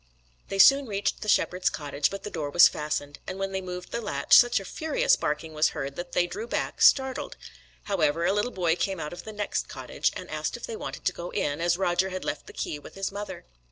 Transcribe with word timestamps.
They 0.49 0.57
soon 0.57 0.87
reached 0.87 1.21
the 1.21 1.29
shepherd's 1.29 1.69
cottage, 1.69 2.09
but 2.09 2.23
the 2.23 2.31
door 2.31 2.49
was 2.49 2.67
fastened; 2.67 3.19
and 3.27 3.37
when 3.37 3.51
they 3.51 3.61
moved 3.61 3.91
the 3.91 4.01
latch, 4.01 4.35
such 4.35 4.59
a 4.59 4.65
furious 4.65 5.15
barking 5.15 5.53
was 5.53 5.69
heard 5.77 5.95
that 5.95 6.13
they 6.13 6.25
drew 6.25 6.47
back, 6.47 6.81
startled. 6.81 7.37
However, 7.83 8.25
a 8.25 8.33
little 8.33 8.49
boy 8.49 8.75
came 8.75 8.99
out 8.99 9.13
of 9.13 9.25
the 9.25 9.31
next 9.31 9.67
cottage, 9.69 10.11
and 10.15 10.27
asked 10.31 10.57
if 10.57 10.65
they 10.65 10.75
wanted 10.75 11.05
to 11.05 11.13
go 11.13 11.29
in, 11.29 11.61
as 11.61 11.77
Roger 11.77 12.09
had 12.09 12.25
left 12.25 12.47
the 12.47 12.51
key 12.53 12.79
with 12.79 12.95
his 12.95 13.11
mother. 13.11 13.45